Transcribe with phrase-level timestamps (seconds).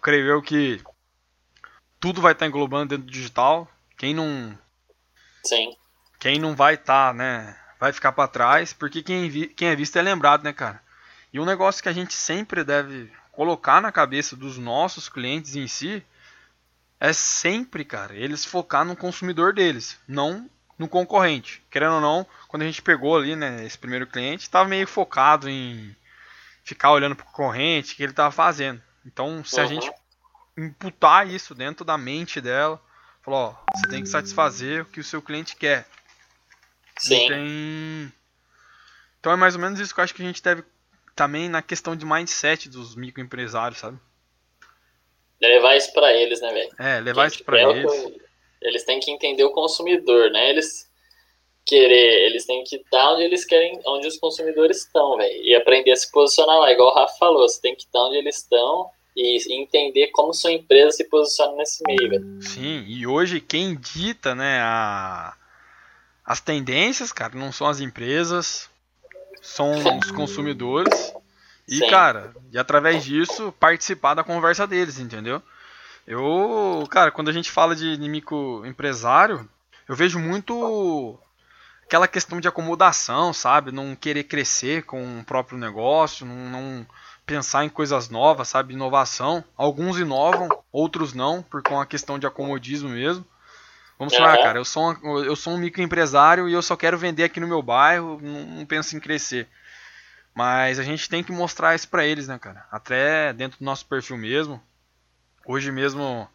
[0.00, 0.80] creio eu que
[1.98, 3.70] tudo vai estar englobando dentro do digital.
[3.96, 4.58] Quem não.
[5.44, 5.76] Sim.
[6.18, 7.56] Quem não vai estar, né?
[7.78, 10.82] Vai ficar para trás, porque quem, vi, quem é visto é lembrado, né, cara?
[11.32, 15.66] E um negócio que a gente sempre deve colocar na cabeça dos nossos clientes em
[15.66, 16.04] si
[16.98, 21.62] é sempre, cara, eles focar no consumidor deles, não no concorrente.
[21.70, 25.48] Querendo ou não, quando a gente pegou ali, né, esse primeiro cliente, estava meio focado
[25.48, 25.94] em
[26.64, 28.82] ficar olhando para o concorrente, o que ele estava fazendo.
[29.12, 29.64] Então, se uhum.
[29.64, 29.92] a gente
[30.56, 32.80] imputar isso dentro da mente dela,
[33.22, 35.86] falou, ó, você tem que satisfazer o que o seu cliente quer.
[36.98, 37.26] Sim.
[37.26, 38.12] Tem...
[39.18, 40.62] Então é mais ou menos isso que eu acho que a gente deve
[41.16, 43.98] também na questão de mindset dos microempresários, sabe?
[45.40, 46.70] Levar isso para eles, né, velho?
[46.78, 47.92] É, levar isso para eles.
[48.62, 50.50] Eles têm que entender o consumidor, né?
[50.50, 50.88] Eles
[51.66, 55.42] querer, eles têm que estar onde eles querem, onde os consumidores estão, velho.
[55.42, 58.16] E aprender a se posicionar lá, igual o Rafa falou, você tem que estar onde
[58.16, 62.42] eles estão e entender como sua empresa se posiciona nesse meio, velho.
[62.42, 65.34] Sim, e hoje quem dita, né, a,
[66.24, 68.70] as tendências, cara, não são as empresas,
[69.42, 71.12] são os consumidores.
[71.66, 71.90] E, Sim.
[71.90, 75.42] cara, e através disso participar da conversa deles, entendeu?
[76.06, 79.48] Eu, cara, quando a gente fala de inimigo empresário,
[79.88, 81.18] eu vejo muito
[81.84, 83.72] aquela questão de acomodação, sabe?
[83.72, 86.86] Não querer crescer com o próprio negócio, não, não
[87.30, 88.74] pensar em coisas novas, sabe?
[88.74, 89.44] Inovação.
[89.56, 93.24] Alguns inovam, outros não, por com a questão de acomodismo mesmo.
[93.96, 97.22] Vamos falar, cara, eu sou, um, eu sou um microempresário e eu só quero vender
[97.22, 99.46] aqui no meu bairro, não, não penso em crescer.
[100.34, 102.66] Mas a gente tem que mostrar isso pra eles, né, cara?
[102.68, 104.60] Até dentro do nosso perfil mesmo.
[105.46, 106.28] Hoje mesmo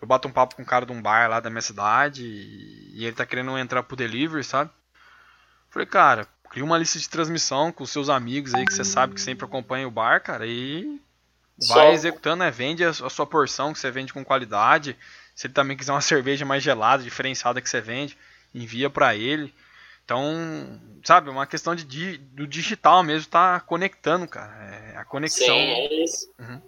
[0.00, 3.04] eu bato um papo com um cara de um bar lá da minha cidade e
[3.04, 4.70] ele tá querendo entrar pro delivery, sabe?
[5.68, 9.20] Falei, cara, cria uma lista de transmissão com seus amigos aí que você sabe que
[9.20, 11.00] sempre acompanha o bar, cara, e
[11.66, 11.92] vai Só...
[11.92, 12.50] executando, né?
[12.50, 14.94] Vende a sua porção que você vende com qualidade.
[15.34, 18.18] Se ele também quiser uma cerveja mais gelada, diferenciada que você vende,
[18.54, 19.52] envia para ele.
[20.04, 24.52] Então, sabe, uma questão de, do digital mesmo tá conectando, cara.
[24.92, 25.46] É a conexão.
[25.46, 26.04] Sim, é.
[26.38, 26.62] Uhum.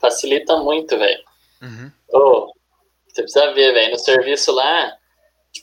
[0.00, 1.22] Facilita muito, velho.
[1.60, 1.92] Uhum.
[2.08, 2.54] Oh,
[3.06, 3.92] você precisa ver, velho.
[3.92, 4.96] No serviço lá,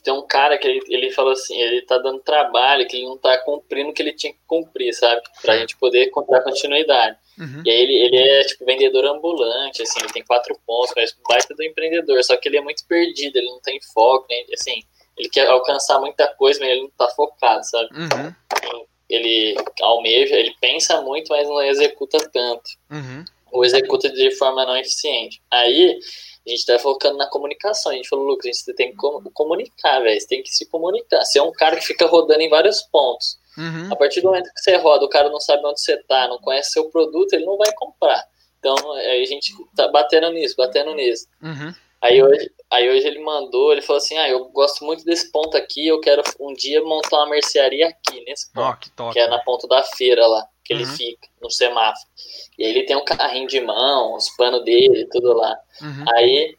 [0.03, 3.17] tem um cara que ele, ele falou assim, ele tá dando trabalho, que ele não
[3.17, 5.21] tá cumprindo o que ele tinha que cumprir, sabe?
[5.41, 7.17] Pra gente poder contar continuidade.
[7.39, 7.61] Uhum.
[7.65, 11.53] E aí ele, ele é, tipo, vendedor ambulante, assim, ele tem quatro pontos, mas baita
[11.55, 14.43] do empreendedor, só que ele é muito perdido, ele não tem foco, né?
[14.53, 14.81] assim,
[15.17, 17.89] ele quer alcançar muita coisa, mas ele não tá focado, sabe?
[17.93, 18.83] Uhum.
[19.09, 22.69] Ele almeja, ele pensa muito, mas não executa tanto.
[22.91, 23.23] Uhum.
[23.51, 25.41] Ou executa de forma não eficiente.
[25.49, 25.97] Aí,
[26.47, 27.91] a gente tá focando na comunicação.
[27.91, 28.97] A gente falou, Lucas, a gente tem que
[29.33, 30.19] comunicar, velho.
[30.19, 31.23] Você tem que se comunicar.
[31.23, 33.37] Você é um cara que fica rodando em vários pontos.
[33.57, 33.91] Uhum.
[33.91, 36.37] A partir do momento que você roda, o cara não sabe onde você tá, não
[36.39, 38.23] conhece seu produto, ele não vai comprar.
[38.59, 41.27] Então, aí a gente tá batendo nisso, batendo nisso.
[41.41, 41.73] Uhum.
[42.01, 45.57] Aí hoje, aí hoje ele mandou, ele falou assim, ah, eu gosto muito desse ponto
[45.57, 49.19] aqui, eu quero um dia montar uma mercearia aqui, nesse ponto, oh, que, top, que
[49.19, 50.81] é na ponta da feira lá, que uhum.
[50.81, 52.05] ele fica, no semáforo.
[52.57, 55.57] E aí ele tem um carrinho de mão, os panos dele, tudo lá.
[55.81, 56.05] Uhum.
[56.13, 56.57] Aí,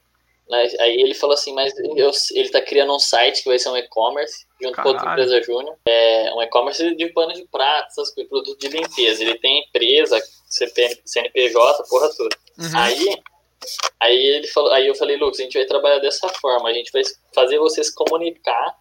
[0.81, 3.77] aí ele falou assim, mas eu, ele tá criando um site que vai ser um
[3.77, 4.97] e-commerce, junto Caralho.
[4.97, 5.77] com outra empresa júnior.
[5.87, 9.23] É um e-commerce de pano de prato, essas coisas, produto de limpeza.
[9.23, 12.37] Ele tem empresa, CPN, CNPJ, porra toda.
[12.59, 12.79] Uhum.
[12.79, 13.23] Aí,
[14.01, 16.91] aí ele falou, aí eu falei, Lucas, a gente vai trabalhar dessa forma, a gente
[16.93, 17.03] vai
[17.35, 18.75] fazer você se comunicar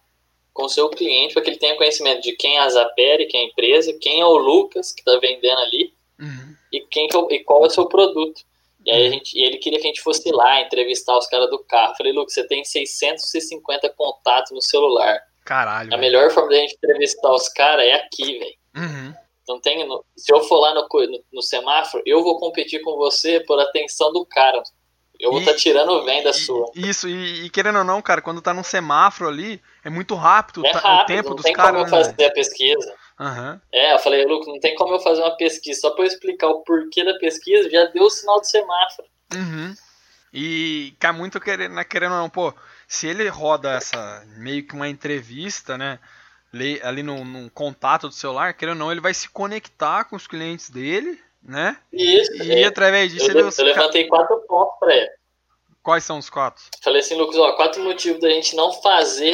[0.58, 3.42] com o seu cliente para que ele tenha conhecimento de quem é a Zaperi, quem
[3.42, 6.56] é a empresa, quem é o Lucas que está vendendo ali uhum.
[6.72, 8.42] e, quem que, e qual é o seu produto.
[8.84, 11.60] E aí a gente, ele queria que a gente fosse lá entrevistar os caras do
[11.60, 11.92] carro.
[11.92, 15.20] Eu falei, Lucas, você tem 650 contatos no celular.
[15.44, 15.94] Caralho.
[15.94, 16.00] A véio.
[16.00, 18.56] melhor forma de a gente entrevistar os caras é aqui, velho.
[18.76, 19.14] Uhum.
[19.48, 19.86] Não tem,
[20.16, 24.12] se eu for lá no, no, no, semáforo, eu vou competir com você por atenção
[24.12, 24.60] do cara.
[25.18, 26.70] Eu vou estar tá tirando venda sua.
[26.74, 30.64] Isso, e, e, querendo ou não, cara, quando tá no semáforo ali, é muito rápido,
[30.64, 31.46] é rápido o tempo dos caras.
[31.46, 32.26] Não tem como eu fazer né?
[32.26, 32.94] a pesquisa.
[33.18, 33.60] Uhum.
[33.72, 35.80] É, eu falei, Lucas, não tem como eu fazer uma pesquisa.
[35.80, 39.08] Só pra eu explicar o porquê da pesquisa, já deu o sinal do semáforo.
[39.34, 39.74] Uhum.
[40.32, 42.54] E cai muito querendo, né, querendo ou não, pô,
[42.86, 45.98] se ele roda essa meio que uma entrevista, né?
[46.82, 50.26] Ali no, no contato do celular, querendo ou não, ele vai se conectar com os
[50.26, 51.78] clientes dele, né?
[51.92, 52.42] Isso.
[52.42, 52.64] E é.
[52.64, 53.48] através disso eu, ele.
[53.56, 55.10] Eu levantei quatro pontos pra ele.
[55.82, 56.62] Quais são os quatro?
[56.82, 59.32] Falei assim, Lucas, ó, quatro motivos da gente não fazer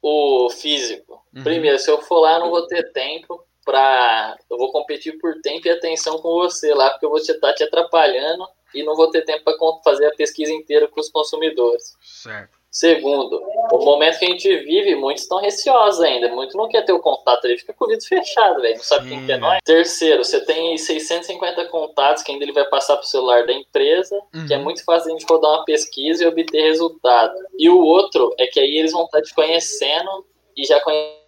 [0.00, 1.22] o físico.
[1.34, 1.42] Uhum.
[1.42, 4.36] Primeiro, se eu for lá, eu não vou ter tempo pra.
[4.50, 7.40] Eu vou competir por tempo e atenção com você lá, porque eu vou estar te,
[7.40, 11.08] tá te atrapalhando e não vou ter tempo para fazer a pesquisa inteira com os
[11.08, 11.96] consumidores.
[12.02, 12.58] Certo.
[12.70, 13.40] Segundo,
[13.72, 16.28] o momento que a gente vive, muitos estão receosos ainda.
[16.28, 18.76] Muito não quer ter o contato, ele fica com o vidro fechado, velho.
[18.76, 19.60] Não sabe Sim, quem que é nós.
[19.64, 24.46] Terceiro, você tem 650 contatos que ainda ele vai passar pro celular da empresa, uhum.
[24.46, 24.64] que é uhum.
[24.64, 27.34] muito fácil a gente rodar uma pesquisa e obter resultado.
[27.58, 30.24] E o outro é que aí eles vão estar te conhecendo
[30.56, 31.23] e já conhecendo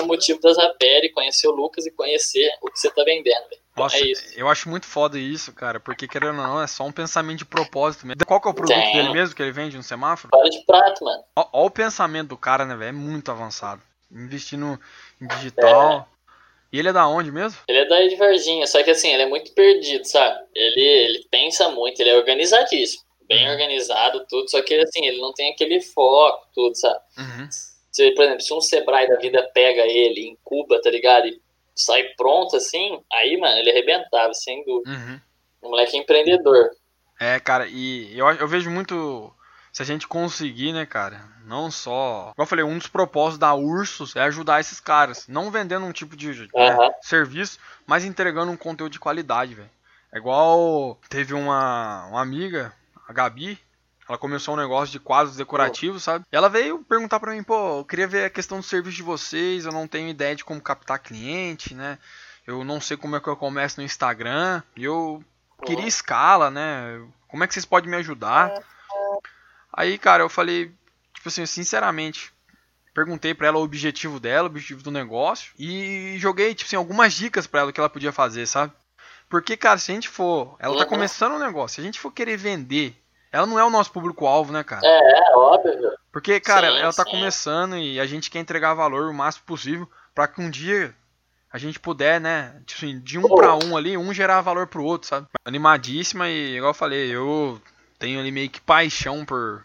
[0.00, 3.60] o motivo das APL, conhecer o Lucas e conhecer o que você tá vendendo, velho.
[3.76, 6.92] Nossa, é eu acho muito foda isso, cara, porque querendo ou não, é só um
[6.92, 8.26] pensamento de propósito mesmo.
[8.26, 8.96] Qual que é o produto Tem.
[8.96, 10.30] dele mesmo que ele vende no semáforo?
[10.30, 11.22] Para de prato, mano.
[11.36, 12.88] Ó, ó, o pensamento do cara, né, velho?
[12.88, 13.80] É muito avançado.
[14.10, 14.78] Investindo
[15.20, 16.08] em digital.
[16.16, 16.20] É.
[16.72, 17.58] E ele é da onde mesmo?
[17.66, 20.40] Ele é daí de Varginha, só que assim, ele é muito perdido, sabe?
[20.54, 23.02] Ele, ele pensa muito, ele é organizadíssimo.
[23.26, 23.52] Bem uhum.
[23.52, 27.00] organizado, tudo, só que assim, ele não tem aquele foco, tudo, sabe?
[27.18, 27.48] Uhum.
[28.00, 31.26] Se, por exemplo, se um Sebrae da vida pega ele, incuba, tá ligado?
[31.26, 31.38] E
[31.74, 34.90] sai pronto assim, aí, mano, ele arrebentava, sem dúvida.
[34.90, 35.20] Uhum.
[35.62, 36.70] Um moleque empreendedor.
[37.20, 39.30] É, cara, e eu, eu vejo muito.
[39.70, 41.22] Se a gente conseguir, né, cara?
[41.44, 42.32] Não só.
[42.34, 45.28] Como eu falei, um dos propósitos da Ursus é ajudar esses caras.
[45.28, 49.70] Não vendendo um tipo de né, serviço, mas entregando um conteúdo de qualidade, velho.
[50.10, 50.98] É igual.
[51.10, 52.72] Teve uma, uma amiga,
[53.06, 53.58] a Gabi,
[54.10, 56.24] ela começou um negócio de quadros decorativos, sabe?
[56.32, 59.04] E ela veio perguntar para mim, pô, eu queria ver a questão do serviço de
[59.04, 61.96] vocês, eu não tenho ideia de como captar cliente, né?
[62.44, 65.22] Eu não sei como é que eu começo no Instagram, e eu
[65.64, 67.00] queria escala, né?
[67.28, 68.52] Como é que vocês podem me ajudar?
[69.72, 70.74] Aí, cara, eu falei,
[71.14, 72.32] tipo assim, sinceramente,
[72.92, 77.14] perguntei para ela o objetivo dela, o objetivo do negócio e joguei, tipo assim, algumas
[77.14, 78.72] dicas para ela que ela podia fazer, sabe?
[79.28, 80.88] Porque, cara, se a gente for, ela tá uhum.
[80.88, 83.00] começando um negócio, se a gente for querer vender
[83.32, 84.82] ela não é o nosso público-alvo, né, cara?
[84.84, 85.92] É, é óbvio.
[86.12, 87.10] Porque, cara, sim, ela tá sim.
[87.10, 90.94] começando e a gente quer entregar valor o máximo possível para que um dia
[91.52, 94.84] a gente puder, né, tipo assim, de um para um ali, um gerar valor pro
[94.84, 95.26] outro, sabe?
[95.44, 97.60] Animadíssima e, igual eu falei, eu
[97.98, 99.64] tenho ali meio que paixão por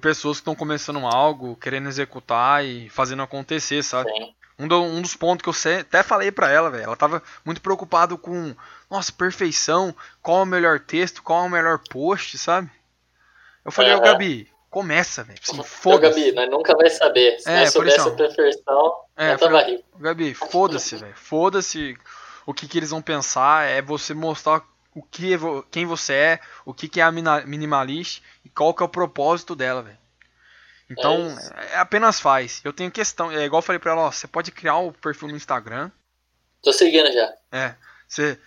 [0.00, 4.10] pessoas que estão começando algo, querendo executar e fazendo acontecer, sabe?
[4.10, 4.34] Sim.
[4.60, 7.62] Um, do, um dos pontos que eu até falei para ela, velho, ela tava muito
[7.62, 8.54] preocupado com
[8.90, 12.70] nossa, perfeição, qual é o melhor texto, qual é o melhor post, sabe?
[13.64, 15.38] Eu falei, ô é, Gabi, começa, velho.
[15.42, 16.20] Assim, foda-se.
[16.20, 17.38] Gabi, nós nunca vai saber.
[17.38, 19.84] Se é, nós soubesse a perfeição, é, tava rico.
[19.98, 21.14] Gabi, foda-se, velho.
[21.14, 21.96] Foda-se
[22.44, 23.66] o que, que eles vão pensar.
[23.66, 24.62] É você mostrar
[24.94, 25.38] o que,
[25.70, 29.54] quem você é, o que, que é a minimalista e qual que é o propósito
[29.54, 29.99] dela, velho.
[30.90, 32.60] Então, é, é, apenas faz.
[32.64, 35.28] Eu tenho questão, é igual eu falei pra ela, ó, você pode criar o perfil
[35.28, 35.90] no Instagram.
[36.60, 37.32] Tô seguindo já.
[37.52, 37.74] É.
[38.08, 38.38] Você,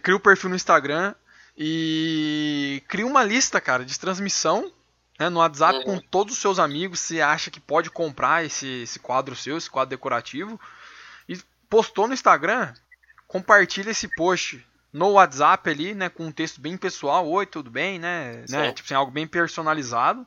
[0.00, 1.14] cria o perfil no Instagram
[1.58, 4.72] e cria uma lista, cara, de transmissão
[5.18, 5.84] né, no WhatsApp uhum.
[5.84, 7.00] com todos os seus amigos.
[7.00, 10.60] Você acha que pode comprar esse, esse quadro seu, esse quadro decorativo.
[11.28, 11.36] E
[11.68, 12.72] postou no Instagram,
[13.26, 17.98] compartilha esse post no WhatsApp ali, né, com um texto bem pessoal, oi, tudo bem,
[17.98, 20.26] né, né tipo assim, algo bem personalizado.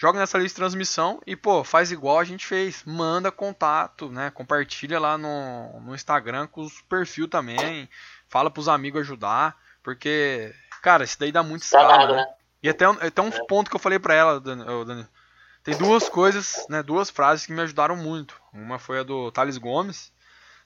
[0.00, 2.82] Joga nessa lista de transmissão e, pô, faz igual a gente fez.
[2.86, 4.30] Manda contato, né?
[4.30, 7.88] Compartilha lá no, no Instagram com os perfil também
[8.30, 12.14] fala pros amigos ajudar, porque, cara, isso daí dá muito escala, né?
[12.14, 12.26] né?
[12.62, 13.44] E até, até um é.
[13.46, 15.06] ponto que eu falei pra ela, Dani,
[15.64, 18.40] tem duas coisas, né, duas frases que me ajudaram muito.
[18.52, 20.12] Uma foi a do Thales Gomes.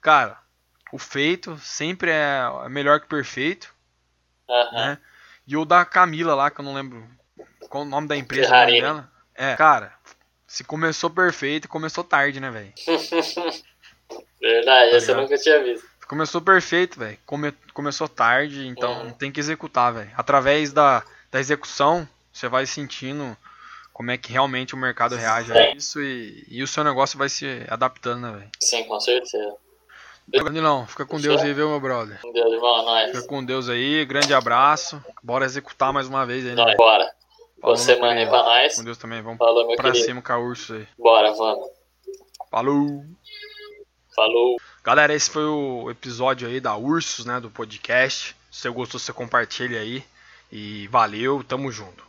[0.00, 0.38] Cara,
[0.92, 3.74] o feito sempre é, é melhor que perfeito.
[4.48, 4.72] Uhum.
[4.72, 4.98] Né?
[5.46, 7.08] E o da Camila lá, que eu não lembro
[7.68, 9.10] qual o nome da empresa dela.
[9.34, 9.92] É, cara,
[10.46, 12.72] se começou perfeito, começou tarde, né, velho?
[14.40, 15.84] Verdade, tá essa eu nunca tinha visto.
[16.06, 17.18] Começou perfeito, velho.
[17.24, 19.10] Come, começou tarde, então uhum.
[19.12, 20.10] tem que executar, velho.
[20.16, 23.36] Através da, da execução, você vai sentindo
[23.92, 25.58] como é que realmente o mercado reage Sim.
[25.58, 28.50] a isso e, e o seu negócio vai se adaptando, né, velho?
[28.60, 29.56] Sim, com certeza.
[30.26, 32.18] Danilão, fica com Deus aí, viu, meu brother?
[32.20, 33.10] Com Deus, irmão, nós.
[33.10, 35.02] Fica com Deus aí, grande abraço.
[35.22, 36.74] Bora executar mais uma vez aí, né?
[36.76, 37.13] bora.
[37.64, 38.76] Boa semana aí pra nós.
[38.76, 40.04] Com Deus também, vamos Falou, pra querido.
[40.04, 40.86] cima com a urso aí.
[40.98, 41.70] Bora, vamos.
[42.50, 43.04] Falou!
[44.14, 44.56] Falou!
[44.84, 48.36] Galera, esse foi o episódio aí da Ursos, né, do podcast.
[48.50, 50.04] Se você gostou, você compartilha aí.
[50.52, 52.02] E valeu, tamo junto.